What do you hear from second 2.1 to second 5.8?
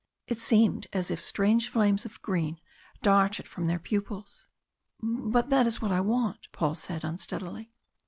green darted from their pupils. "But that is